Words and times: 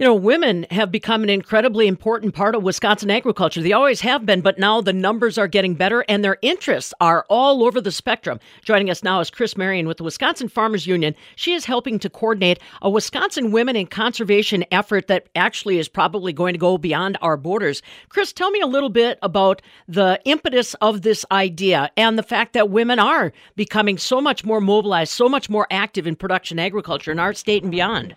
You 0.00 0.06
know, 0.06 0.14
women 0.14 0.64
have 0.70 0.92
become 0.92 1.24
an 1.24 1.28
incredibly 1.28 1.88
important 1.88 2.32
part 2.32 2.54
of 2.54 2.62
Wisconsin 2.62 3.10
agriculture. 3.10 3.60
They 3.60 3.72
always 3.72 4.00
have 4.02 4.24
been, 4.24 4.42
but 4.42 4.56
now 4.56 4.80
the 4.80 4.92
numbers 4.92 5.36
are 5.36 5.48
getting 5.48 5.74
better 5.74 6.04
and 6.08 6.22
their 6.22 6.38
interests 6.40 6.94
are 7.00 7.26
all 7.28 7.64
over 7.64 7.80
the 7.80 7.90
spectrum. 7.90 8.38
Joining 8.62 8.90
us 8.90 9.02
now 9.02 9.18
is 9.18 9.28
Chris 9.28 9.56
Marion 9.56 9.88
with 9.88 9.96
the 9.96 10.04
Wisconsin 10.04 10.48
Farmers 10.48 10.86
Union. 10.86 11.16
She 11.34 11.52
is 11.52 11.64
helping 11.64 11.98
to 11.98 12.08
coordinate 12.08 12.60
a 12.80 12.88
Wisconsin 12.88 13.50
women 13.50 13.74
in 13.74 13.88
conservation 13.88 14.64
effort 14.70 15.08
that 15.08 15.30
actually 15.34 15.80
is 15.80 15.88
probably 15.88 16.32
going 16.32 16.52
to 16.52 16.60
go 16.60 16.78
beyond 16.78 17.18
our 17.20 17.36
borders. 17.36 17.82
Chris, 18.08 18.32
tell 18.32 18.52
me 18.52 18.60
a 18.60 18.68
little 18.68 18.90
bit 18.90 19.18
about 19.20 19.60
the 19.88 20.20
impetus 20.24 20.74
of 20.74 21.02
this 21.02 21.26
idea 21.32 21.90
and 21.96 22.16
the 22.16 22.22
fact 22.22 22.52
that 22.52 22.70
women 22.70 23.00
are 23.00 23.32
becoming 23.56 23.98
so 23.98 24.20
much 24.20 24.44
more 24.44 24.60
mobilized, 24.60 25.12
so 25.12 25.28
much 25.28 25.50
more 25.50 25.66
active 25.72 26.06
in 26.06 26.14
production 26.14 26.60
agriculture 26.60 27.10
in 27.10 27.18
our 27.18 27.34
state 27.34 27.64
and 27.64 27.72
beyond 27.72 28.14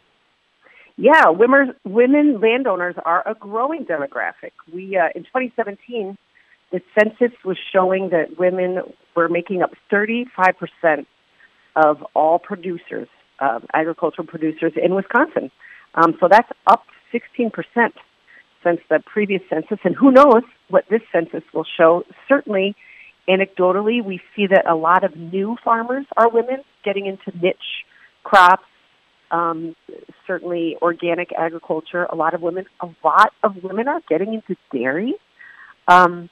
yeah, 0.97 1.29
women, 1.29 1.73
women 1.83 2.39
landowners 2.39 2.95
are 3.05 3.27
a 3.27 3.33
growing 3.33 3.85
demographic. 3.85 4.51
We 4.71 4.97
uh, 4.97 5.09
in 5.15 5.23
2017, 5.23 6.17
the 6.71 6.81
census 6.97 7.37
was 7.43 7.57
showing 7.71 8.09
that 8.09 8.37
women 8.37 8.79
were 9.15 9.29
making 9.29 9.61
up 9.61 9.71
35 9.89 10.55
percent 10.57 11.07
of 11.75 12.03
all 12.13 12.39
producers, 12.39 13.07
uh, 13.39 13.59
agricultural 13.73 14.27
producers 14.27 14.73
in 14.81 14.93
Wisconsin. 14.93 15.51
Um, 15.95 16.15
so 16.19 16.27
that's 16.29 16.49
up 16.67 16.83
16 17.11 17.51
percent 17.51 17.95
since 18.63 18.79
the 18.89 18.99
previous 19.05 19.41
census, 19.49 19.79
and 19.83 19.95
who 19.95 20.11
knows 20.11 20.43
what 20.69 20.85
this 20.89 21.01
census 21.11 21.43
will 21.53 21.65
show. 21.77 22.03
Certainly, 22.27 22.75
anecdotally, 23.27 24.03
we 24.03 24.21
see 24.35 24.47
that 24.47 24.69
a 24.69 24.75
lot 24.75 25.03
of 25.03 25.15
new 25.15 25.57
farmers 25.63 26.05
are 26.15 26.29
women 26.29 26.63
getting 26.83 27.05
into 27.05 27.35
niche 27.41 27.85
crops 28.23 28.65
um, 29.31 29.75
certainly 30.27 30.77
organic 30.81 31.31
agriculture. 31.33 32.05
A 32.05 32.15
lot 32.15 32.33
of 32.33 32.41
women, 32.41 32.65
a 32.81 32.89
lot 33.03 33.33
of 33.43 33.63
women 33.63 33.87
are 33.87 34.01
getting 34.07 34.33
into 34.33 34.55
dairy. 34.71 35.15
Um, 35.87 36.29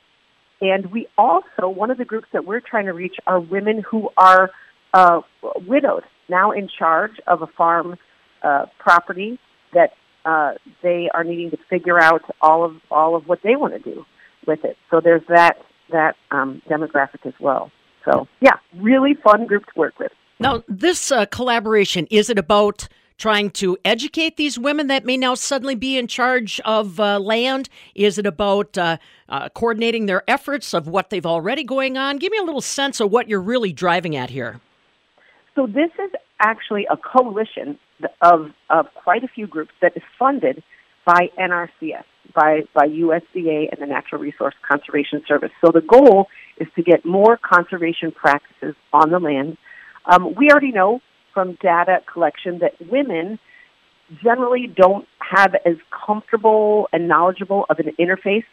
and 0.62 0.92
we 0.92 1.08
also, 1.18 1.70
one 1.70 1.90
of 1.90 1.98
the 1.98 2.06
groups 2.06 2.28
that 2.34 2.46
we're 2.46 2.60
trying 2.60 2.86
to 2.86 2.94
reach 2.94 3.16
are 3.26 3.40
women 3.40 3.82
who 3.90 4.10
are 4.18 4.52
uh, 4.94 5.22
widowed, 5.66 6.04
now 6.28 6.52
in 6.52 6.68
charge 6.68 7.20
of 7.28 7.42
a 7.42 7.48
farm 7.48 7.96
uh, 8.44 8.66
property 8.78 9.40
that 9.74 9.94
uh, 10.26 10.54
they 10.84 11.10
are 11.14 11.24
needing 11.24 11.52
to 11.52 11.58
figure 11.70 12.00
out 12.00 12.22
all 12.42 12.66
of 12.66 12.76
all 12.92 13.16
of 13.16 13.28
what 13.28 13.40
they 13.44 13.56
want 13.56 13.74
to 13.74 13.80
do 13.80 14.06
with 14.46 14.66
it. 14.66 14.78
So 14.92 15.00
there's 15.02 15.22
that 15.30 15.58
that 15.92 16.16
um, 16.32 16.62
demographic 16.70 17.26
as 17.26 17.34
well. 17.40 17.72
So 18.06 18.28
yeah, 18.42 18.58
really 18.76 19.14
fun 19.14 19.46
group 19.46 19.66
to 19.66 19.72
work 19.76 19.98
with. 20.00 20.12
Now, 20.40 20.64
this 20.70 21.12
uh, 21.12 21.26
collaboration 21.26 22.08
is 22.10 22.30
it 22.30 22.40
about 22.40 22.88
trying 23.18 23.50
to 23.50 23.78
educate 23.84 24.38
these 24.38 24.58
women 24.58 24.88
that 24.88 25.04
may 25.04 25.18
now 25.18 25.36
suddenly 25.36 25.76
be 25.76 25.98
in 25.98 26.08
charge 26.08 26.62
of 26.64 26.98
uh, 27.00 27.20
land? 27.20 27.68
Is 27.94 28.18
it 28.18 28.26
about 28.26 28.78
uh, 28.78 28.98
uh, 29.28 29.50
coordinating 29.50 30.06
their 30.06 30.24
efforts 30.30 30.74
of 30.74 30.88
what 30.88 31.10
they've 31.10 31.26
already 31.26 31.66
going 31.66 31.98
on? 31.98 32.18
Give 32.18 32.32
me 32.32 32.38
a 32.38 32.44
little 32.44 32.62
sense 32.62 33.02
of 33.02 33.12
what 33.12 33.28
you're 33.28 33.42
really 33.42 33.74
driving 33.74 34.16
at 34.16 34.30
here. 34.30 34.62
So 35.56 35.68
this 35.68 35.92
is 36.02 36.12
actually 36.40 36.88
a 36.90 36.96
coalition 36.96 37.78
of 38.22 38.52
of 38.70 38.86
quite 38.94 39.26
a 39.26 39.28
few 39.28 39.46
groups 39.46 39.72
that 39.82 39.92
is 39.98 40.04
funded 40.18 40.64
by 41.04 41.30
NRCS, 41.38 42.06
by 42.34 42.62
by 42.74 42.88
USDA 42.88 43.68
and 43.74 43.82
the 43.82 43.88
Natural 43.88 44.22
Resource 44.22 44.56
Conservation 44.66 45.22
Service. 45.28 45.52
So 45.60 45.72
the 45.74 45.82
goal 45.82 46.28
is 46.58 46.70
to 46.78 46.82
get 46.82 47.04
more 47.04 47.38
conservation 47.38 48.14
practices 48.14 48.76
on 48.94 49.12
the 49.12 49.20
land 49.20 49.58
um, 50.06 50.36
we 50.36 50.50
already 50.52 50.72
know 50.72 51.02
from 51.34 51.58
data 51.62 52.00
collection 52.12 52.60
that 52.60 52.74
women 52.90 53.40
generally 54.24 54.68
don't 54.68 55.08
have 55.20 55.56
as 55.66 55.76
comfortable 56.06 56.90
and 56.92 57.08
knowledgeable 57.08 57.66
of 57.70 57.80
an 57.80 57.94
interface 58.00 58.46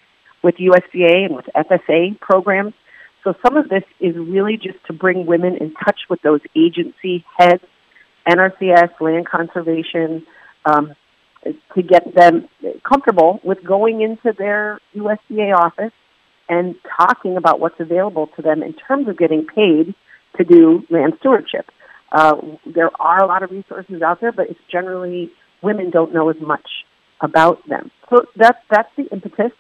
with 0.43 0.57
USDA 0.57 1.27
and 1.27 1.37
with 1.37 1.47
FSA 1.57 2.21
programs. 2.21 2.75
So 3.25 3.35
some 3.45 3.57
of 3.57 3.69
this 3.69 3.83
is 3.99 4.15
really 4.17 4.57
just 4.57 4.79
to 4.87 4.93
bring 4.93 5.27
women 5.27 5.57
in 5.57 5.73
touch 5.75 6.01
with 6.09 6.21
those 6.23 6.41
agency 6.55 7.25
heads, 7.37 7.63
NRCS, 8.29 9.01
land 9.01 9.27
conservation, 9.27 10.27
um, 10.65 10.95
to 11.75 11.83
get 11.83 12.15
them 12.15 12.49
comfortable 12.89 13.41
with 13.43 13.65
going 13.65 14.01
into 14.01 14.37
their 14.37 14.81
USDA 14.95 15.55
office 15.55 15.93
and 16.49 16.75
talking 16.97 17.37
about 17.37 17.61
what's 17.61 17.79
available 17.81 18.29
to 18.37 18.43
them 18.43 18.63
in 18.63 18.75
terms 18.75 19.09
of 19.09 19.17
getting 19.17 19.47
paid 19.47 19.95
to 20.39 20.45
do 20.45 20.83
land 20.91 21.15
stewardship. 21.21 21.67
Uh, 22.13 22.37
there 22.65 22.91
are 23.01 23.23
a 23.23 23.27
lot 23.27 23.43
of 23.43 23.51
resources 23.51 24.03
out 24.03 24.21
there, 24.21 24.33
but 24.33 24.49
it's 24.49 24.61
generally 24.71 25.31
women 25.63 25.91
don't 25.91 26.15
know 26.15 26.29
as 26.31 26.37
much 26.41 26.69
about 27.21 27.67
them. 27.69 27.91
So 28.11 28.27
that's 28.37 28.59
that's 28.71 28.91
the 28.97 29.05
impetus. 29.13 29.53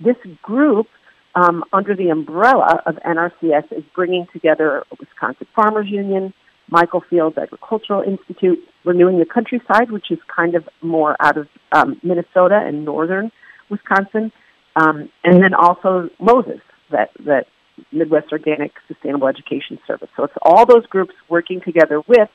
This 0.00 0.16
group, 0.42 0.88
um, 1.34 1.64
under 1.72 1.94
the 1.94 2.08
umbrella 2.08 2.82
of 2.86 2.96
NRCS, 2.96 3.72
is 3.72 3.84
bringing 3.94 4.26
together 4.32 4.84
Wisconsin 4.98 5.46
Farmers 5.54 5.86
Union, 5.88 6.34
Michael 6.68 7.02
Fields 7.08 7.38
Agricultural 7.38 8.02
Institute, 8.02 8.58
Renewing 8.84 9.18
the 9.18 9.26
Countryside, 9.26 9.90
which 9.90 10.10
is 10.10 10.18
kind 10.34 10.54
of 10.54 10.68
more 10.80 11.16
out 11.20 11.36
of 11.36 11.48
um, 11.70 12.00
Minnesota 12.02 12.60
and 12.64 12.84
northern 12.84 13.30
Wisconsin, 13.68 14.32
um, 14.76 15.08
and 15.22 15.42
then 15.42 15.54
also 15.54 16.08
MOSES, 16.18 16.60
that 16.90 17.10
that 17.20 17.46
Midwest 17.90 18.32
Organic 18.32 18.72
Sustainable 18.88 19.28
Education 19.28 19.78
Service. 19.86 20.08
So 20.16 20.24
it's 20.24 20.34
all 20.42 20.66
those 20.66 20.86
groups 20.86 21.14
working 21.28 21.60
together 21.60 22.00
with 22.06 22.28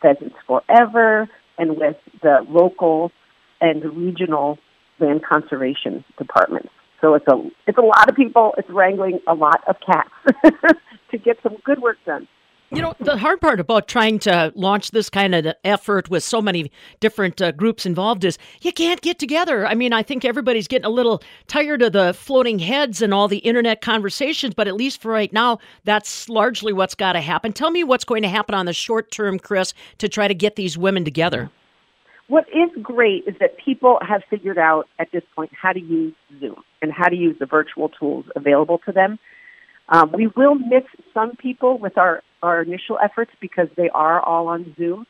Pheasants 0.00 0.36
Forever 0.46 1.28
and 1.58 1.76
with 1.76 1.96
the 2.22 2.44
local 2.48 3.12
and 3.60 3.84
regional 3.96 4.58
land 4.98 5.22
conservation 5.24 6.04
departments. 6.18 6.70
So 7.00 7.14
it's 7.14 7.26
a 7.28 7.50
it's 7.66 7.78
a 7.78 7.82
lot 7.82 8.08
of 8.08 8.16
people. 8.16 8.54
It's 8.58 8.68
wrangling 8.68 9.20
a 9.26 9.34
lot 9.34 9.62
of 9.66 9.76
cats 9.84 10.10
to 11.10 11.18
get 11.18 11.38
some 11.42 11.56
good 11.64 11.80
work 11.80 11.96
done. 12.04 12.28
You 12.72 12.82
know, 12.82 12.94
the 13.00 13.16
hard 13.16 13.40
part 13.40 13.58
about 13.58 13.88
trying 13.88 14.20
to 14.20 14.52
launch 14.54 14.92
this 14.92 15.10
kind 15.10 15.34
of 15.34 15.44
effort 15.64 16.08
with 16.08 16.22
so 16.22 16.40
many 16.40 16.70
different 17.00 17.42
uh, 17.42 17.50
groups 17.50 17.84
involved 17.84 18.24
is 18.24 18.38
you 18.60 18.72
can't 18.72 19.00
get 19.00 19.18
together. 19.18 19.66
I 19.66 19.74
mean, 19.74 19.92
I 19.92 20.04
think 20.04 20.24
everybody's 20.24 20.68
getting 20.68 20.84
a 20.84 20.90
little 20.90 21.20
tired 21.48 21.82
of 21.82 21.92
the 21.92 22.14
floating 22.14 22.60
heads 22.60 23.02
and 23.02 23.12
all 23.12 23.26
the 23.26 23.38
internet 23.38 23.80
conversations, 23.80 24.54
but 24.54 24.68
at 24.68 24.76
least 24.76 25.02
for 25.02 25.10
right 25.10 25.32
now, 25.32 25.58
that's 25.82 26.28
largely 26.28 26.72
what's 26.72 26.94
got 26.94 27.14
to 27.14 27.20
happen. 27.20 27.52
Tell 27.52 27.72
me 27.72 27.82
what's 27.82 28.04
going 28.04 28.22
to 28.22 28.28
happen 28.28 28.54
on 28.54 28.66
the 28.66 28.72
short 28.72 29.10
term, 29.10 29.40
Chris, 29.40 29.74
to 29.98 30.08
try 30.08 30.28
to 30.28 30.34
get 30.34 30.54
these 30.54 30.78
women 30.78 31.04
together. 31.04 31.50
What 32.28 32.46
is 32.50 32.70
great 32.80 33.24
is 33.26 33.34
that 33.40 33.56
people 33.58 33.98
have 34.08 34.22
figured 34.30 34.58
out 34.58 34.86
at 35.00 35.10
this 35.10 35.24
point 35.34 35.50
how 35.60 35.72
to 35.72 35.80
use 35.80 36.14
Zoom 36.38 36.62
and 36.80 36.92
how 36.92 37.08
to 37.08 37.16
use 37.16 37.36
the 37.40 37.46
virtual 37.46 37.88
tools 37.88 38.26
available 38.36 38.78
to 38.86 38.92
them. 38.92 39.18
Um, 39.88 40.12
we 40.12 40.28
will 40.36 40.54
miss 40.54 40.84
some 41.12 41.34
people 41.34 41.76
with 41.76 41.98
our, 41.98 42.22
our 42.42 42.62
initial 42.62 42.98
efforts 43.02 43.30
because 43.40 43.68
they 43.76 43.90
are 43.90 44.20
all 44.20 44.48
on 44.48 44.74
Zoom, 44.78 45.06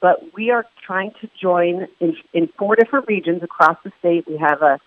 but 0.00 0.34
we 0.34 0.50
are 0.50 0.64
trying 0.86 1.12
to 1.20 1.28
join 1.40 1.86
in, 2.00 2.16
in 2.32 2.48
four 2.58 2.76
different 2.76 3.06
regions 3.08 3.42
across 3.42 3.76
the 3.84 3.92
state. 3.98 4.24
We 4.26 4.38
have 4.38 4.62
a 4.62 4.78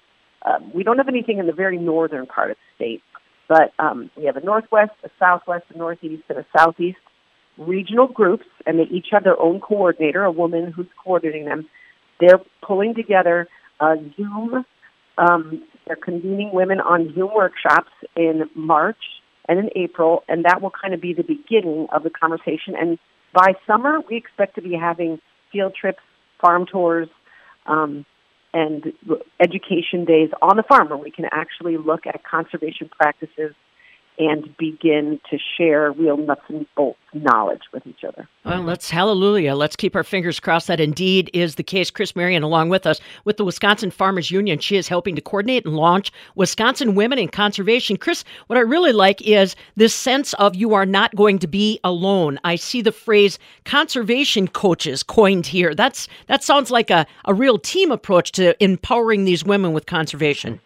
uh, 0.45 0.59
we 0.73 0.83
don't 0.83 0.97
have 0.97 1.07
anything 1.07 1.37
in 1.39 1.47
the 1.47 1.53
very 1.53 1.77
northern 1.77 2.25
part 2.25 2.51
of 2.51 2.57
the 2.57 2.75
state, 2.75 3.01
but 3.47 3.71
um, 3.79 4.11
we 4.17 4.25
have 4.25 4.35
a 4.35 4.43
northwest, 4.43 4.91
a 5.05 5.09
southwest, 5.17 5.63
a 5.73 5.77
northeast, 5.77 6.23
and 6.27 6.39
a 6.39 6.45
southeast 6.57 6.97
regional 7.57 8.07
groups, 8.07 8.45
and 8.65 8.77
they 8.77 8.83
each 8.83 9.07
have 9.11 9.23
their 9.23 9.39
own 9.39 9.61
coordinator, 9.61 10.23
a 10.23 10.31
woman 10.31 10.71
who's 10.71 10.87
coordinating 11.01 11.45
them. 11.45 11.69
They're 12.19 12.41
pulling 12.61 12.93
together 12.93 13.47
a 13.79 13.96
Zoom. 14.17 14.66
Um, 15.17 15.63
they're 15.85 15.96
convening 15.96 16.51
women 16.53 16.79
on 16.79 17.13
Zoom 17.13 17.31
workshops 17.34 17.91
in 18.16 18.49
March 18.55 18.97
and 19.47 19.59
in 19.59 19.69
April, 19.75 20.23
and 20.28 20.45
that 20.45 20.61
will 20.61 20.72
kind 20.72 20.93
of 20.93 21.01
be 21.01 21.13
the 21.13 21.23
beginning 21.23 21.87
of 21.91 22.03
the 22.03 22.09
conversation. 22.09 22.75
And 22.79 22.97
by 23.34 23.53
summer, 23.67 23.99
we 24.09 24.16
expect 24.17 24.55
to 24.55 24.61
be 24.61 24.75
having 24.75 25.19
field 25.51 25.75
trips, 25.79 25.99
farm 26.41 26.66
tours, 26.66 27.09
um, 27.66 28.05
and 28.53 28.93
education 29.40 30.05
days 30.05 30.29
on 30.41 30.57
the 30.57 30.63
farm 30.63 30.90
where 30.90 30.97
we 30.97 31.11
can 31.11 31.25
actually 31.31 31.78
look 31.78 32.05
at 32.05 32.23
conservation 32.23 32.90
practices 32.90 33.55
and 34.17 34.55
begin 34.57 35.19
to 35.29 35.37
share 35.57 35.91
real 35.91 36.17
nuts 36.17 36.41
and 36.47 36.65
bolts 36.75 36.99
knowledge 37.13 37.61
with 37.71 37.85
each 37.85 38.03
other. 38.03 38.27
Well, 38.45 38.61
let's 38.61 38.89
hallelujah. 38.89 39.55
Let's 39.55 39.75
keep 39.75 39.95
our 39.95 40.03
fingers 40.03 40.39
crossed 40.39 40.67
that 40.67 40.79
indeed 40.79 41.29
is 41.33 41.55
the 41.55 41.63
case. 41.63 41.91
Chris 41.91 42.15
Marion, 42.15 42.43
along 42.43 42.69
with 42.69 42.85
us 42.85 42.99
with 43.25 43.37
the 43.37 43.45
Wisconsin 43.45 43.91
Farmers 43.91 44.31
Union, 44.31 44.59
she 44.59 44.77
is 44.77 44.87
helping 44.87 45.15
to 45.15 45.21
coordinate 45.21 45.65
and 45.65 45.75
launch 45.75 46.11
Wisconsin 46.35 46.95
Women 46.95 47.19
in 47.19 47.27
Conservation. 47.27 47.97
Chris, 47.97 48.23
what 48.47 48.57
I 48.57 48.61
really 48.61 48.93
like 48.93 49.21
is 49.21 49.55
this 49.75 49.93
sense 49.93 50.33
of 50.35 50.55
you 50.55 50.73
are 50.73 50.85
not 50.85 51.15
going 51.15 51.39
to 51.39 51.47
be 51.47 51.79
alone. 51.83 52.39
I 52.43 52.55
see 52.55 52.81
the 52.81 52.91
phrase 52.91 53.39
conservation 53.65 54.47
coaches 54.47 55.03
coined 55.03 55.45
here. 55.45 55.75
That's 55.75 56.07
that 56.27 56.43
sounds 56.43 56.71
like 56.71 56.89
a, 56.89 57.05
a 57.25 57.33
real 57.33 57.57
team 57.57 57.91
approach 57.91 58.31
to 58.33 58.61
empowering 58.63 59.25
these 59.25 59.43
women 59.43 59.73
with 59.73 59.85
conservation 59.85 60.59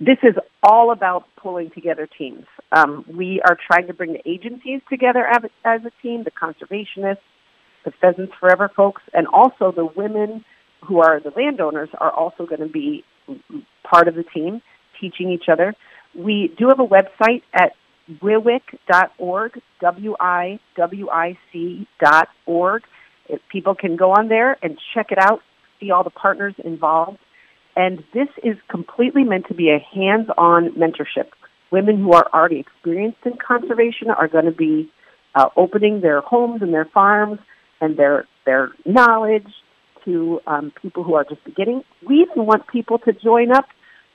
this 0.00 0.16
is 0.22 0.34
all 0.62 0.92
about 0.92 1.24
pulling 1.36 1.70
together 1.70 2.08
teams. 2.18 2.46
Um, 2.72 3.04
we 3.06 3.42
are 3.46 3.56
trying 3.70 3.86
to 3.88 3.94
bring 3.94 4.14
the 4.14 4.28
agencies 4.28 4.80
together 4.88 5.26
as, 5.26 5.82
a 5.84 5.90
team, 6.02 6.24
the 6.24 6.30
conservationists, 6.30 7.18
the 7.84 7.92
Pheasants 8.00 8.32
Forever 8.40 8.70
folks, 8.74 9.02
and 9.12 9.26
also 9.26 9.72
the 9.72 9.84
women 9.84 10.42
who 10.86 11.00
are 11.00 11.20
the 11.20 11.32
landowners 11.36 11.90
are 11.98 12.10
also 12.10 12.46
going 12.46 12.62
to 12.62 12.68
be 12.68 13.04
part 13.84 14.08
of 14.08 14.14
the 14.14 14.24
team, 14.24 14.62
teaching 14.98 15.30
each 15.30 15.50
other. 15.52 15.74
We 16.14 16.50
do 16.58 16.68
have 16.68 16.80
a 16.80 16.86
website 16.86 17.42
at 17.52 17.72
wiwic.org, 18.22 19.60
W-I-W-I-C 19.80 21.38
dot 22.02 22.28
org. 22.46 22.82
People 23.52 23.74
can 23.74 23.96
go 23.96 24.12
on 24.12 24.28
there 24.28 24.56
and 24.62 24.78
check 24.94 25.12
it 25.12 25.18
out, 25.18 25.40
see 25.78 25.90
all 25.90 26.04
the 26.04 26.10
partners 26.10 26.54
involved. 26.64 27.18
And 27.76 28.04
this 28.12 28.28
is 28.42 28.56
completely 28.68 29.24
meant 29.24 29.46
to 29.48 29.54
be 29.54 29.70
a 29.70 29.78
hands-on 29.78 30.72
mentorship. 30.72 31.28
Women 31.70 31.98
who 31.98 32.12
are 32.12 32.28
already 32.34 32.58
experienced 32.58 33.18
in 33.24 33.34
conservation 33.36 34.10
are 34.10 34.28
going 34.28 34.46
to 34.46 34.50
be 34.52 34.90
uh, 35.34 35.48
opening 35.56 36.00
their 36.00 36.20
homes 36.20 36.62
and 36.62 36.74
their 36.74 36.86
farms 36.86 37.38
and 37.80 37.96
their 37.96 38.26
their 38.44 38.70
knowledge 38.84 39.46
to 40.04 40.40
um, 40.46 40.72
people 40.82 41.04
who 41.04 41.14
are 41.14 41.24
just 41.24 41.44
beginning. 41.44 41.82
We 42.06 42.26
even 42.28 42.46
want 42.46 42.66
people 42.66 42.98
to 43.00 43.12
join 43.12 43.52
up 43.52 43.66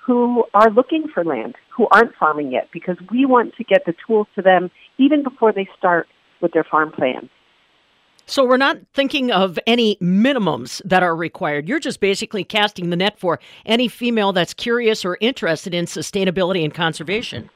who 0.05 0.43
are 0.53 0.69
looking 0.69 1.07
for 1.13 1.23
land, 1.23 1.55
who 1.75 1.87
aren't 1.91 2.15
farming 2.15 2.51
yet, 2.51 2.69
because 2.71 2.97
we 3.11 3.25
want 3.25 3.55
to 3.55 3.63
get 3.63 3.85
the 3.85 3.93
tools 4.05 4.27
to 4.35 4.41
them 4.41 4.69
even 4.97 5.23
before 5.23 5.51
they 5.51 5.67
start 5.77 6.07
with 6.41 6.51
their 6.51 6.63
farm 6.63 6.91
plan. 6.91 7.29
So 8.27 8.43
we're 8.43 8.57
not 8.57 8.77
thinking 8.93 9.31
of 9.31 9.59
any 9.67 9.97
minimums 9.97 10.81
that 10.83 11.03
are 11.03 11.15
required. 11.15 11.67
You're 11.67 11.79
just 11.79 11.99
basically 11.99 12.43
casting 12.43 12.89
the 12.89 12.95
net 12.95 13.19
for 13.19 13.39
any 13.65 13.87
female 13.87 14.33
that's 14.33 14.53
curious 14.53 15.05
or 15.05 15.17
interested 15.21 15.73
in 15.73 15.85
sustainability 15.85 16.63
and 16.63 16.73
conservation. 16.73 17.49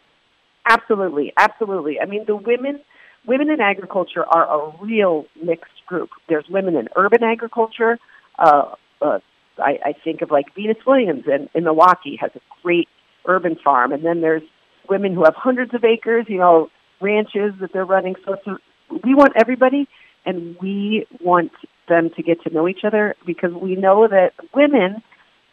Absolutely, 0.67 1.33
absolutely. 1.37 1.99
I 1.99 2.05
mean, 2.05 2.25
the 2.27 2.35
women 2.35 2.81
women 3.25 3.49
in 3.49 3.59
agriculture 3.59 4.25
are 4.25 4.45
a 4.45 4.77
real 4.81 5.25
mixed 5.41 5.85
group. 5.87 6.09
There's 6.27 6.45
women 6.49 6.75
in 6.75 6.87
urban 6.95 7.23
agriculture. 7.23 7.97
Uh, 8.37 8.75
uh, 9.01 9.19
I, 9.57 9.79
I 9.85 9.93
think 10.03 10.21
of 10.21 10.31
like 10.31 10.53
Venice 10.55 10.77
Williams 10.85 11.23
in, 11.25 11.49
in 11.53 11.63
Milwaukee 11.63 12.17
has 12.21 12.31
a 12.35 12.39
great 12.61 12.87
urban 13.25 13.57
farm, 13.63 13.91
and 13.91 14.05
then 14.05 14.21
there's 14.21 14.43
women 14.87 15.13
who 15.13 15.23
have 15.23 15.35
hundreds 15.35 15.73
of 15.73 15.83
acres, 15.83 16.25
you 16.29 16.37
know, 16.37 16.69
ranches 17.01 17.53
that 17.59 17.73
they're 17.73 17.85
running. 17.85 18.15
So, 18.25 18.37
so 18.45 18.57
we 19.03 19.15
want 19.15 19.33
everybody 19.35 19.87
and 20.29 20.55
we 20.61 21.07
want 21.21 21.51
them 21.87 22.11
to 22.15 22.21
get 22.21 22.41
to 22.43 22.53
know 22.53 22.67
each 22.67 22.83
other 22.83 23.15
because 23.25 23.51
we 23.51 23.75
know 23.75 24.07
that 24.07 24.33
women 24.53 25.01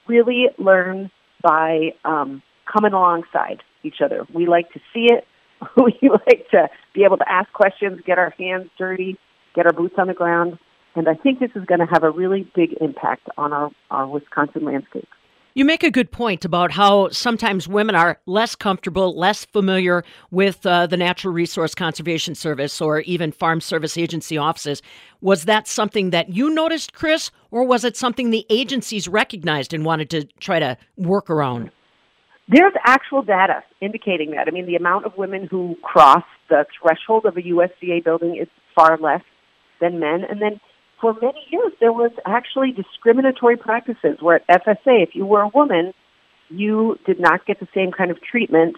really 0.07 0.49
learn 0.59 1.11
by 1.43 1.95
um, 2.05 2.43
coming 2.71 2.93
alongside 2.93 3.63
each 3.83 4.01
other. 4.05 4.27
We 4.33 4.47
like 4.47 4.71
to 4.73 4.81
see 4.93 5.07
it. 5.11 5.27
we 5.77 5.99
like 6.11 6.47
to 6.51 6.69
be 6.95 7.05
able 7.05 7.17
to 7.17 7.29
ask 7.29 7.51
questions, 7.53 8.01
get 8.05 8.19
our 8.19 8.35
hands 8.39 8.69
dirty, 8.77 9.17
get 9.55 9.67
our 9.67 9.73
boots 9.73 9.95
on 9.97 10.09
the 10.09 10.15
ground. 10.15 10.59
And 10.95 11.09
I 11.09 11.15
think 11.15 11.41
this 11.41 11.51
is 11.55 11.65
going 11.65 11.81
to 11.81 11.87
have 11.87 12.03
a 12.03 12.11
really 12.11 12.51
big 12.55 12.75
impact 12.81 13.29
on 13.39 13.55
our, 13.55 13.71
our 13.91 14.07
Wisconsin 14.07 14.65
landscape. 14.65 15.09
You 15.57 15.65
make 15.65 15.83
a 15.83 15.91
good 15.91 16.13
point 16.13 16.45
about 16.45 16.73
how 16.73 17.09
sometimes 17.09 17.67
women 17.67 17.95
are 17.95 18.21
less 18.27 18.55
comfortable, 18.55 19.17
less 19.17 19.47
familiar 19.47 20.05
with 20.31 20.67
uh, 20.67 20.87
the 20.87 20.99
Natural 20.99 21.33
Resource 21.33 21.75
Conservation 21.75 22.35
Service 22.35 22.79
or 22.79 23.01
even 23.01 23.33
Farm 23.33 23.63
Service 23.63 23.97
Agency 23.97 24.37
offices. 24.37 24.83
Was 25.23 25.47
that 25.47 25.67
something 25.67 26.11
that 26.11 26.29
you 26.29 26.51
noticed, 26.51 26.93
Chris, 26.93 27.31
or 27.51 27.65
was 27.65 27.85
it 27.85 27.97
something 27.97 28.29
the 28.29 28.45
agencies 28.51 29.09
recognized 29.09 29.73
and 29.73 29.83
wanted 29.83 30.11
to 30.11 30.25
try 30.41 30.59
to 30.59 30.77
work 30.99 31.31
around? 31.31 31.71
There's 32.49 32.75
actual 32.85 33.23
data 33.23 33.65
indicating 33.81 34.33
that. 34.33 34.49
I 34.49 34.51
mean, 34.51 34.67
the 34.67 34.77
amount 34.77 35.07
of 35.07 35.17
women 35.17 35.49
who 35.51 35.75
cross 35.81 36.25
the 36.51 36.67
threshold 36.79 37.25
of 37.25 37.39
a 37.39 37.41
USDA 37.41 38.05
building 38.05 38.37
is 38.37 38.49
far 38.75 38.99
less 38.99 39.23
than 39.81 40.01
men. 40.01 40.23
And 40.29 40.43
then 40.43 40.61
for 41.01 41.15
many 41.15 41.47
years 41.51 41.73
there 41.81 41.93
was 41.93 42.13
actually 42.25 42.73
discriminatory 42.73 43.57
practices 43.57 44.19
where 44.21 44.41
at 44.49 44.65
FSA, 44.65 45.03
if 45.03 45.11
you 45.15 45.27
were 45.27 45.43
a 45.43 45.49
woman, 45.49 45.93
you 46.49 46.99
did 47.07 47.21
not 47.21 47.45
get 47.47 47.61
the 47.61 47.69
same 47.75 47.93
kind 47.93 48.11
of 48.11 48.19
treatment 48.23 48.77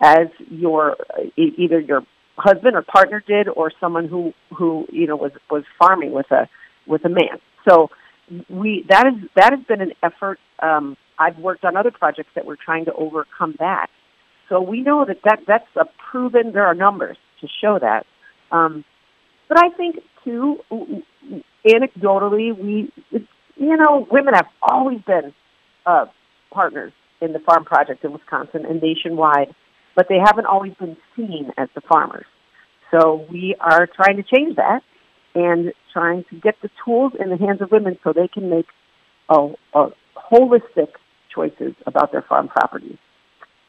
as 0.00 0.28
your 0.50 0.96
either 1.36 1.80
your 1.80 2.02
husband 2.36 2.76
or 2.76 2.82
partner 2.82 3.22
did, 3.26 3.48
or 3.48 3.72
someone 3.80 4.06
who 4.08 4.32
who 4.56 4.86
you 4.90 5.06
know 5.06 5.16
was 5.16 5.32
was 5.50 5.64
farming 5.78 6.12
with 6.12 6.30
a 6.30 6.48
with 6.86 7.04
a 7.04 7.08
man. 7.08 7.40
So 7.68 7.90
we 8.48 8.86
that 8.88 9.06
is 9.06 9.28
that 9.36 9.52
has 9.52 9.64
been 9.66 9.80
an 9.80 9.92
effort. 10.02 10.38
Um, 10.62 10.96
I've 11.18 11.38
worked 11.38 11.64
on 11.64 11.76
other 11.76 11.90
projects 11.90 12.30
that 12.34 12.46
we're 12.46 12.56
trying 12.56 12.84
to 12.84 12.92
overcome 12.92 13.56
that. 13.58 13.88
So 14.48 14.62
we 14.62 14.80
know 14.82 15.04
that, 15.04 15.18
that 15.24 15.40
that's 15.46 15.68
a 15.76 15.84
proven. 16.10 16.52
There 16.52 16.66
are 16.66 16.74
numbers 16.74 17.18
to 17.40 17.48
show 17.60 17.78
that. 17.80 18.06
Um, 18.50 18.84
but 19.48 19.58
I 19.58 19.70
think 19.76 19.96
too, 20.24 20.58
anecdotally, 21.66 22.56
we, 22.56 22.92
you 23.56 23.76
know, 23.76 24.06
women 24.10 24.34
have 24.34 24.46
always 24.62 25.00
been 25.06 25.34
uh, 25.86 26.06
partners 26.52 26.92
in 27.20 27.32
the 27.32 27.40
farm 27.40 27.64
project 27.64 28.04
in 28.04 28.12
Wisconsin 28.12 28.64
and 28.64 28.80
nationwide, 28.80 29.54
but 29.96 30.06
they 30.08 30.18
haven't 30.24 30.46
always 30.46 30.72
been 30.74 30.96
seen 31.16 31.50
as 31.56 31.68
the 31.74 31.80
farmers. 31.80 32.26
So 32.90 33.26
we 33.30 33.54
are 33.60 33.86
trying 33.86 34.16
to 34.16 34.22
change 34.22 34.56
that 34.56 34.82
and 35.34 35.72
trying 35.92 36.24
to 36.30 36.36
get 36.36 36.54
the 36.62 36.70
tools 36.84 37.12
in 37.18 37.30
the 37.30 37.36
hands 37.36 37.60
of 37.60 37.70
women 37.70 37.98
so 38.02 38.12
they 38.12 38.28
can 38.28 38.48
make 38.48 38.66
a, 39.28 39.48
a 39.74 39.88
holistic 40.32 40.88
choices 41.34 41.74
about 41.86 42.12
their 42.12 42.22
farm 42.22 42.48
properties. 42.48 42.98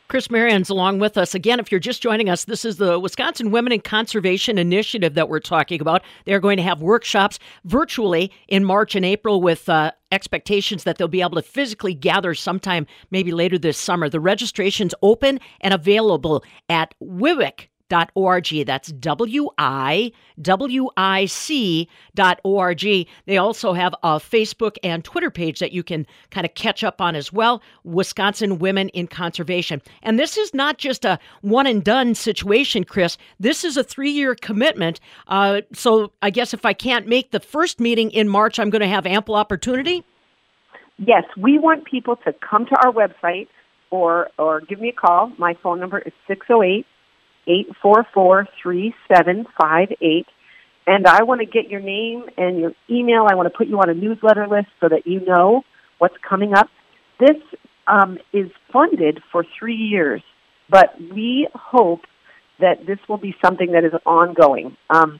Chris 0.09 0.31
Marion's 0.31 0.71
along 0.71 0.97
with 0.97 1.19
us. 1.19 1.35
Again, 1.35 1.59
if 1.59 1.71
you're 1.71 1.79
just 1.79 2.01
joining 2.01 2.29
us, 2.29 2.45
this 2.45 2.65
is 2.65 2.77
the 2.77 2.99
Wisconsin 2.99 3.51
Women 3.51 3.71
in 3.71 3.81
Conservation 3.81 4.57
Initiative 4.57 5.13
that 5.13 5.29
we're 5.29 5.39
talking 5.39 5.79
about. 5.79 6.01
They're 6.25 6.39
going 6.39 6.57
to 6.57 6.63
have 6.63 6.81
workshops 6.81 7.37
virtually 7.63 8.31
in 8.47 8.65
March 8.65 8.95
and 8.95 9.05
April 9.05 9.39
with 9.39 9.69
uh, 9.69 9.91
expectations 10.11 10.83
that 10.83 10.97
they'll 10.97 11.07
be 11.07 11.21
able 11.21 11.35
to 11.35 11.43
physically 11.43 11.93
gather 11.93 12.33
sometime 12.33 12.87
maybe 13.11 13.31
later 13.31 13.59
this 13.59 13.77
summer. 13.77 14.09
The 14.09 14.19
registration's 14.19 14.95
open 15.03 15.39
and 15.61 15.75
available 15.75 16.43
at 16.69 16.95
WIWIC 16.99 17.67
org. 18.15 18.47
That's 18.65 18.91
W 18.91 19.49
I 19.57 20.11
W 20.41 20.89
I 20.97 21.25
C 21.25 21.87
dot 22.15 22.39
org. 22.43 22.81
They 23.25 23.37
also 23.37 23.73
have 23.73 23.93
a 24.03 24.17
Facebook 24.17 24.77
and 24.83 25.03
Twitter 25.03 25.31
page 25.31 25.59
that 25.59 25.71
you 25.71 25.83
can 25.83 26.05
kind 26.31 26.45
of 26.45 26.53
catch 26.53 26.83
up 26.83 27.01
on 27.01 27.15
as 27.15 27.31
well. 27.33 27.61
Wisconsin 27.83 28.59
Women 28.59 28.89
in 28.89 29.07
Conservation. 29.07 29.81
And 30.03 30.19
this 30.19 30.37
is 30.37 30.53
not 30.53 30.77
just 30.77 31.05
a 31.05 31.19
one 31.41 31.67
and 31.67 31.83
done 31.83 32.15
situation, 32.15 32.83
Chris. 32.83 33.17
This 33.39 33.63
is 33.63 33.77
a 33.77 33.83
three 33.83 34.11
year 34.11 34.35
commitment. 34.35 34.99
Uh, 35.27 35.61
so 35.73 36.11
I 36.21 36.29
guess 36.29 36.53
if 36.53 36.65
I 36.65 36.73
can't 36.73 37.07
make 37.07 37.31
the 37.31 37.39
first 37.39 37.79
meeting 37.79 38.11
in 38.11 38.27
March, 38.27 38.59
I'm 38.59 38.69
going 38.69 38.81
to 38.81 38.87
have 38.87 39.05
ample 39.05 39.35
opportunity. 39.35 40.03
Yes, 40.97 41.23
we 41.37 41.57
want 41.57 41.85
people 41.85 42.17
to 42.17 42.33
come 42.33 42.65
to 42.65 42.75
our 42.83 42.91
website 42.91 43.47
or 43.89 44.29
or 44.37 44.61
give 44.61 44.79
me 44.79 44.89
a 44.89 44.93
call. 44.93 45.31
My 45.37 45.55
phone 45.63 45.79
number 45.79 45.99
is 45.99 46.13
608 46.27 46.85
844-3758. 47.47 50.25
And 50.87 51.05
I 51.07 51.23
want 51.23 51.41
to 51.41 51.45
get 51.45 51.69
your 51.69 51.81
name 51.81 52.23
and 52.37 52.59
your 52.59 52.71
email. 52.89 53.27
I 53.29 53.35
want 53.35 53.51
to 53.51 53.55
put 53.55 53.67
you 53.67 53.77
on 53.79 53.89
a 53.89 53.93
newsletter 53.93 54.47
list 54.47 54.69
so 54.79 54.87
that 54.89 55.05
you 55.05 55.19
know 55.19 55.63
what's 55.99 56.15
coming 56.27 56.55
up. 56.55 56.69
This 57.19 57.37
um, 57.87 58.17
is 58.33 58.49
funded 58.71 59.21
for 59.31 59.45
three 59.57 59.75
years, 59.75 60.21
but 60.69 60.95
we 60.99 61.47
hope 61.53 62.01
that 62.59 62.85
this 62.85 62.99
will 63.07 63.17
be 63.17 63.35
something 63.43 63.71
that 63.73 63.83
is 63.83 63.93
ongoing. 64.05 64.75
Um, 64.89 65.19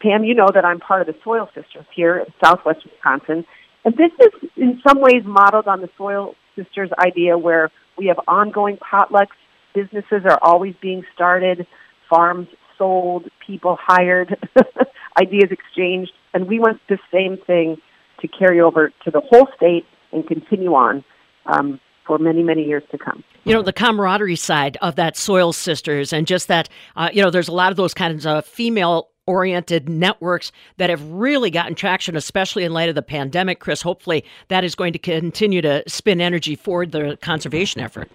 Pam, 0.00 0.24
you 0.24 0.34
know 0.34 0.48
that 0.52 0.64
I'm 0.64 0.78
part 0.78 1.00
of 1.00 1.06
the 1.06 1.16
Soil 1.24 1.48
Sisters 1.54 1.86
here 1.94 2.18
in 2.18 2.26
southwest 2.44 2.84
Wisconsin. 2.84 3.44
And 3.84 3.96
this 3.96 4.12
is 4.20 4.50
in 4.56 4.80
some 4.86 5.00
ways 5.00 5.22
modeled 5.24 5.66
on 5.66 5.80
the 5.80 5.88
Soil 5.96 6.34
Sisters 6.54 6.90
idea 6.98 7.38
where 7.38 7.70
we 7.96 8.06
have 8.06 8.20
ongoing 8.28 8.78
potlucks 8.78 9.36
businesses 9.76 10.22
are 10.24 10.38
always 10.42 10.74
being 10.80 11.04
started, 11.14 11.66
farms 12.08 12.48
sold, 12.78 13.28
people 13.46 13.78
hired, 13.80 14.36
ideas 15.20 15.50
exchanged, 15.50 16.12
and 16.32 16.48
we 16.48 16.58
want 16.58 16.80
the 16.88 16.98
same 17.12 17.36
thing 17.46 17.76
to 18.20 18.28
carry 18.28 18.60
over 18.60 18.90
to 19.04 19.10
the 19.10 19.20
whole 19.20 19.46
state 19.54 19.84
and 20.12 20.26
continue 20.26 20.74
on. 20.74 21.04
Um, 21.44 21.80
for 22.06 22.18
many, 22.18 22.40
many 22.40 22.62
years 22.62 22.84
to 22.92 22.98
come. 22.98 23.24
You 23.42 23.52
know, 23.52 23.62
the 23.62 23.72
camaraderie 23.72 24.36
side 24.36 24.76
of 24.80 24.94
that 24.94 25.16
Soil 25.16 25.52
Sisters 25.52 26.12
and 26.12 26.24
just 26.24 26.46
that, 26.46 26.68
uh, 26.94 27.10
you 27.12 27.20
know, 27.20 27.30
there's 27.30 27.48
a 27.48 27.52
lot 27.52 27.72
of 27.72 27.76
those 27.76 27.94
kinds 27.94 28.24
of 28.24 28.46
female 28.46 29.08
oriented 29.26 29.88
networks 29.88 30.52
that 30.76 30.88
have 30.88 31.02
really 31.10 31.50
gotten 31.50 31.74
traction, 31.74 32.16
especially 32.16 32.62
in 32.62 32.72
light 32.72 32.88
of 32.88 32.94
the 32.94 33.02
pandemic. 33.02 33.58
Chris, 33.58 33.82
hopefully 33.82 34.24
that 34.48 34.62
is 34.62 34.76
going 34.76 34.92
to 34.92 35.00
continue 35.00 35.60
to 35.62 35.82
spin 35.88 36.20
energy 36.20 36.54
forward 36.54 36.92
the 36.92 37.18
conservation 37.20 37.80
effort. 37.80 38.08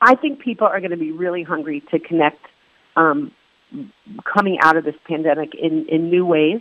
I 0.00 0.14
think 0.16 0.40
people 0.40 0.66
are 0.66 0.80
going 0.80 0.90
to 0.90 0.96
be 0.96 1.12
really 1.12 1.42
hungry 1.42 1.82
to 1.90 1.98
connect 1.98 2.40
um, 2.96 3.32
coming 4.24 4.58
out 4.62 4.76
of 4.76 4.84
this 4.84 4.94
pandemic 5.08 5.50
in, 5.54 5.86
in 5.88 6.10
new 6.10 6.26
ways. 6.26 6.60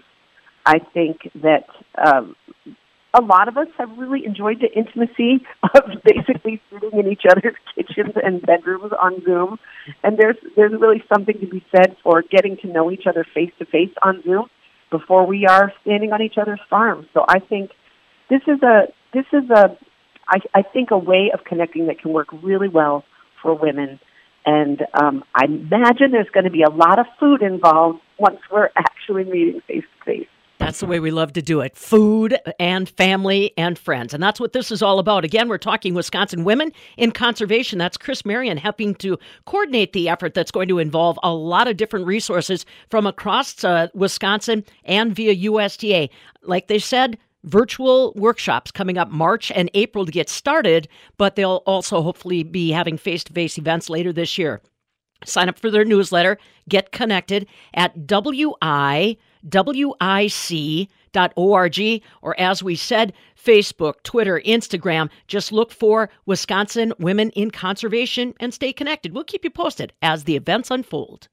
I 0.66 0.80
think 0.80 1.30
that 1.42 1.66
um, 1.98 2.36
a 3.14 3.22
lot 3.22 3.48
of 3.48 3.58
us 3.58 3.68
have 3.78 3.90
really 3.98 4.26
enjoyed 4.26 4.60
the 4.62 4.72
intimacy 4.72 5.46
of 5.62 5.84
basically 6.04 6.62
sitting 6.72 7.00
in 7.00 7.12
each 7.12 7.24
other's 7.30 7.56
kitchens 7.76 8.14
and 8.22 8.42
bedrooms 8.42 8.92
on 9.00 9.22
Zoom. 9.24 9.60
And 10.04 10.18
there's 10.18 10.38
there's 10.56 10.74
really 10.80 11.04
something 11.14 11.38
to 11.40 11.48
be 11.48 11.64
said 11.76 11.96
for 12.04 12.22
getting 12.24 12.58
to 12.58 12.68
know 12.68 12.92
each 12.92 13.06
other 13.08 13.26
face 13.34 13.52
to 13.60 13.66
face 13.66 13.94
on 14.02 14.24
Zoom 14.24 14.46
before 14.90 15.26
we 15.26 15.46
are 15.46 15.74
standing 15.82 16.14
on 16.14 16.22
each 16.22 16.38
other's 16.42 16.62
farms. 16.70 17.08
So 17.14 17.26
I 17.28 17.40
think 17.40 17.72
this 18.30 18.42
is 18.48 18.62
a 18.64 18.88
this 19.14 19.26
is 19.32 19.50
a 19.50 19.78
I, 20.28 20.40
I 20.56 20.62
think 20.62 20.92
a 20.92 20.98
way 20.98 21.32
of 21.34 21.44
connecting 21.44 21.88
that 21.88 22.00
can 22.00 22.14
work 22.14 22.28
really 22.42 22.70
well 22.70 23.04
for 23.44 23.54
women. 23.54 24.00
And 24.46 24.82
um, 24.94 25.24
I 25.36 25.46
imagine 25.46 26.12
there's 26.12 26.30
going 26.34 26.46
to 26.46 26.50
be 26.50 26.64
a 26.64 26.70
lot 26.70 26.98
of 26.98 27.06
food 27.20 27.44
involved 27.44 28.00
once 28.18 28.40
we're 28.52 28.70
actually 28.76 29.26
meeting 29.26 29.62
face 29.68 29.84
to 29.84 30.06
face. 30.06 30.28
That's 30.60 30.80
the 30.80 30.86
way 30.86 31.02
we 31.02 31.12
love 31.12 31.34
to 31.34 31.42
do 31.42 31.60
it 31.60 31.76
food 31.76 32.38
and 32.58 32.88
family 32.88 33.52
and 33.58 33.78
friends. 33.78 34.14
And 34.14 34.24
that's 34.24 34.40
what 34.40 34.54
this 34.54 34.72
is 34.72 34.82
all 34.82 34.98
about. 34.98 35.26
Again, 35.26 35.50
we're 35.50 35.58
talking 35.58 35.94
Wisconsin 35.94 36.46
Women 36.46 36.72
in 36.96 37.12
Conservation. 37.12 37.78
That's 37.80 37.98
Chris 37.98 38.26
Marion 38.26 38.58
helping 38.58 38.96
to 38.96 39.18
coordinate 39.46 39.92
the 39.92 40.08
effort 40.08 40.34
that's 40.34 40.52
going 40.52 40.70
to 40.70 40.80
involve 40.80 41.20
a 41.22 41.34
lot 41.34 41.68
of 41.68 41.76
different 41.76 42.06
resources 42.06 42.66
from 42.90 43.06
across 43.06 43.64
uh, 43.64 43.88
Wisconsin 43.94 44.64
and 44.86 45.14
via 45.14 45.36
USDA. 45.50 46.10
Like 46.44 46.68
they 46.68 46.80
said, 46.80 47.18
virtual 47.44 48.14
workshops 48.16 48.72
coming 48.72 48.98
up 48.98 49.10
March 49.10 49.52
and 49.52 49.70
April 49.74 50.06
to 50.06 50.12
get 50.12 50.30
started, 50.30 50.88
but 51.18 51.36
they'll 51.36 51.64
also 51.66 52.02
hopefully 52.02 52.44
be 52.44 52.72
having 52.72 52.98
face 52.98 53.24
to 53.26 53.34
face 53.34 53.58
events 53.58 53.90
later 53.90 54.14
this 54.14 54.38
year. 54.38 54.62
Sign 55.26 55.50
up 55.50 55.60
for 55.60 55.72
their 55.72 55.86
newsletter, 55.86 56.38
get 56.68 56.92
connected 56.92 57.48
at 57.74 58.06
WI 58.06 59.18
wic.org, 61.14 62.04
or 62.22 62.40
as 62.40 62.64
we 62.64 62.76
said, 62.76 63.14
Facebook, 63.42 64.04
Twitter, 64.04 64.42
Instagram. 64.46 65.10
Just 65.28 65.52
look 65.52 65.72
for 65.72 66.10
Wisconsin 66.26 66.94
Women 67.00 67.30
in 67.32 67.52
Conservation 67.52 68.34
and 68.40 68.54
stay 68.54 68.74
connected. 68.74 69.14
We'll 69.14 69.24
keep 69.24 69.44
you 69.44 69.50
posted 69.50 69.94
as 70.02 70.24
the 70.24 70.36
events 70.36 70.72
unfold. 70.72 71.28